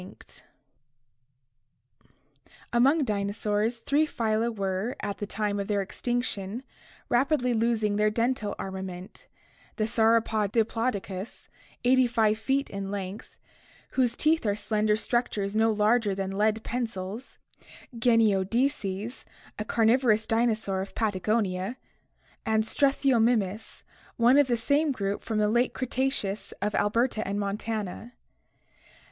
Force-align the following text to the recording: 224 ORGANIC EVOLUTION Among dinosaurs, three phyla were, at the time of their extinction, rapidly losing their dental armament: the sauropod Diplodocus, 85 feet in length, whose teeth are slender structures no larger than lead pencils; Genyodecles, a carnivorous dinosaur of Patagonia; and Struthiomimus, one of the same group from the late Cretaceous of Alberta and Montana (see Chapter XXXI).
224 0.01 0.47
ORGANIC 2.73 2.73
EVOLUTION 2.73 2.73
Among 2.73 3.03
dinosaurs, 3.05 3.77
three 3.81 4.07
phyla 4.07 4.49
were, 4.55 4.95
at 5.03 5.19
the 5.19 5.27
time 5.27 5.59
of 5.59 5.67
their 5.67 5.83
extinction, 5.83 6.63
rapidly 7.07 7.53
losing 7.53 7.97
their 7.97 8.09
dental 8.09 8.55
armament: 8.57 9.27
the 9.75 9.83
sauropod 9.83 10.51
Diplodocus, 10.53 11.49
85 11.85 12.39
feet 12.39 12.67
in 12.71 12.89
length, 12.89 13.37
whose 13.91 14.17
teeth 14.17 14.43
are 14.47 14.55
slender 14.55 14.95
structures 14.95 15.55
no 15.55 15.71
larger 15.71 16.15
than 16.15 16.31
lead 16.35 16.63
pencils; 16.63 17.37
Genyodecles, 17.95 19.23
a 19.59 19.65
carnivorous 19.65 20.25
dinosaur 20.25 20.81
of 20.81 20.95
Patagonia; 20.95 21.77
and 22.43 22.63
Struthiomimus, 22.63 23.83
one 24.17 24.39
of 24.39 24.47
the 24.47 24.57
same 24.57 24.91
group 24.91 25.23
from 25.23 25.37
the 25.37 25.47
late 25.47 25.75
Cretaceous 25.75 26.53
of 26.53 26.73
Alberta 26.73 27.19
and 27.27 27.39
Montana 27.39 28.13
(see 28.15 28.17
Chapter 28.17 28.87
XXXI). 28.87 28.89